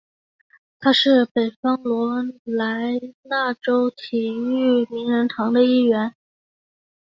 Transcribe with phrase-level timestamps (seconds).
[0.79, 6.15] 他是北卡罗来纳州体育名人堂的一员。